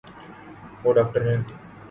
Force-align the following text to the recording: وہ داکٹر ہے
وہ 0.83 0.91
داکٹر 0.95 1.21
ہے 1.27 1.35